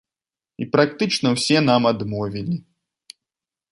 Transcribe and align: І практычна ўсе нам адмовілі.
І 0.63 0.67
практычна 0.75 1.33
ўсе 1.35 1.57
нам 1.69 1.81
адмовілі. 1.93 2.57